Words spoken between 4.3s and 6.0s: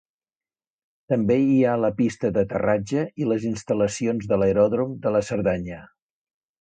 de l'aeròdrom de la Cerdanya.